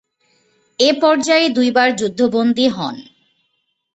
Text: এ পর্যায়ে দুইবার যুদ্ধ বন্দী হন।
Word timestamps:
এ 0.79 0.89
পর্যায়ে 1.01 1.47
দুইবার 1.49 1.89
যুদ্ধ 1.95 2.19
বন্দী 2.33 2.65
হন। 2.67 2.95